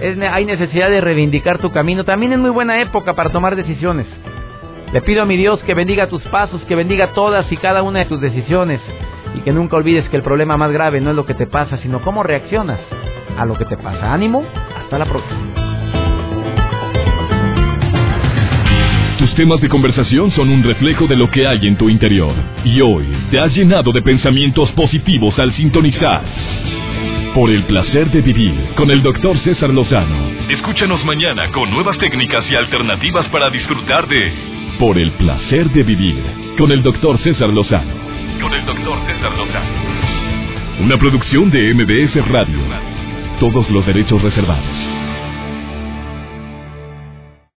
[0.00, 4.06] Es, hay necesidad de reivindicar tu camino, también es muy buena época para tomar decisiones.
[4.92, 8.00] Le pido a mi Dios que bendiga tus pasos, que bendiga todas y cada una
[8.00, 8.78] de tus decisiones
[9.34, 11.78] y que nunca olvides que el problema más grave no es lo que te pasa,
[11.78, 12.78] sino cómo reaccionas
[13.38, 14.12] a lo que te pasa.
[14.12, 14.44] Ánimo,
[14.76, 15.40] hasta la próxima.
[19.18, 22.34] Tus temas de conversación son un reflejo de lo que hay en tu interior.
[22.62, 26.22] Y hoy te has llenado de pensamientos positivos al sintonizar.
[27.34, 30.28] Por el placer de vivir con el doctor César Lozano.
[30.50, 36.22] Escúchanos mañana con nuevas técnicas y alternativas para disfrutar de Por el placer de vivir
[36.58, 37.94] con el doctor César Lozano.
[38.40, 39.70] Con el doctor César Lozano.
[40.80, 42.58] Una producción de MBS Radio.
[43.38, 45.01] Todos los derechos reservados.